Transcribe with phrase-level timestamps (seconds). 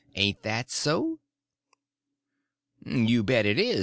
[0.15, 1.19] Ain't that so?"
[2.83, 3.79] "You bet it is.